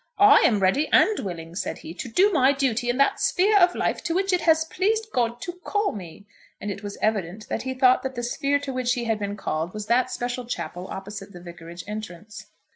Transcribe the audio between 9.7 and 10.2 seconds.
was that